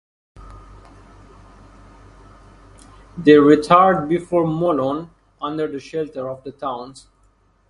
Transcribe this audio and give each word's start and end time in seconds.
They 3.19 3.37
retired 3.37 4.09
before 4.09 4.45
Molon 4.45 5.11
under 5.39 5.67
the 5.67 5.79
shelter 5.79 6.27
of 6.27 6.43
the 6.43 6.51
towns. 6.53 7.05